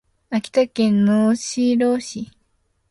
[0.31, 2.31] 秋田県能代市